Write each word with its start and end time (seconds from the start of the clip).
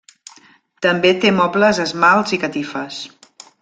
També 0.85 1.11
té 1.25 1.33
mobles, 1.41 1.83
esmalts 1.87 2.37
i 2.39 2.43
catifes. 2.47 3.05